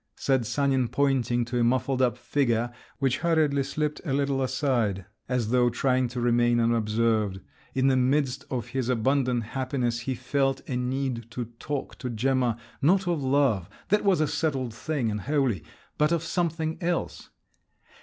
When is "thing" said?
14.73-15.11